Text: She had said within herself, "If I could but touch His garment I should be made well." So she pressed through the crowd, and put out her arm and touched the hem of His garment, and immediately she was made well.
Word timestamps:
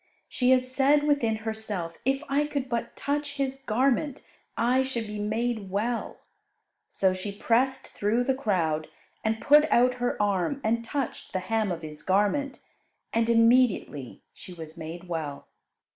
She 0.27 0.49
had 0.49 0.65
said 0.65 1.03
within 1.03 1.35
herself, 1.45 1.95
"If 2.05 2.23
I 2.27 2.47
could 2.47 2.67
but 2.69 2.95
touch 2.95 3.33
His 3.35 3.61
garment 3.61 4.23
I 4.57 4.81
should 4.81 5.05
be 5.05 5.19
made 5.19 5.69
well." 5.69 6.21
So 6.89 7.13
she 7.13 7.31
pressed 7.31 7.87
through 7.87 8.23
the 8.23 8.33
crowd, 8.33 8.87
and 9.23 9.39
put 9.39 9.69
out 9.69 9.93
her 10.01 10.19
arm 10.19 10.59
and 10.63 10.83
touched 10.83 11.33
the 11.33 11.39
hem 11.39 11.71
of 11.71 11.83
His 11.83 12.01
garment, 12.01 12.59
and 13.13 13.29
immediately 13.29 14.23
she 14.33 14.53
was 14.55 14.75
made 14.75 15.07
well. 15.07 15.47